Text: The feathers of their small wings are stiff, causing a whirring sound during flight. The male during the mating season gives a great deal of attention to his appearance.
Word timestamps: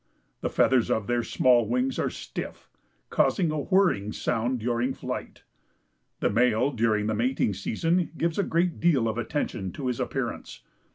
The 0.39 0.49
feathers 0.49 0.89
of 0.89 1.05
their 1.05 1.21
small 1.21 1.67
wings 1.69 1.99
are 1.99 2.09
stiff, 2.09 2.71
causing 3.11 3.51
a 3.51 3.59
whirring 3.59 4.11
sound 4.13 4.59
during 4.59 4.95
flight. 4.95 5.43
The 6.21 6.29
male 6.31 6.71
during 6.71 7.05
the 7.05 7.13
mating 7.13 7.53
season 7.53 8.09
gives 8.17 8.39
a 8.39 8.43
great 8.43 8.79
deal 8.79 9.07
of 9.07 9.19
attention 9.19 9.71
to 9.73 9.85
his 9.85 9.99
appearance. 9.99 10.61